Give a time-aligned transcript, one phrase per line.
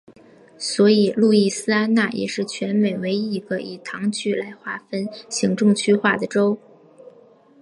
[0.57, 6.57] 所以路易斯安那也是全美唯一一个以堂区来划分行政区划的州。